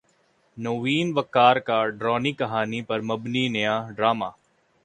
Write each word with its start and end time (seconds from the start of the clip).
نوین 0.57 1.07
وقار 1.15 1.55
کا 1.67 1.77
ڈرانی 1.89 2.31
کہانی 2.33 2.81
پر 2.81 2.99
مبنی 3.01 3.47
نیا 3.47 3.75
ڈراما 3.95 4.29